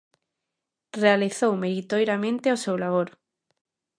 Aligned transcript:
Realizou 1.03 1.51
meritoriamente 1.63 2.47
o 2.55 2.61
seu 2.63 2.75
labor. 2.83 3.07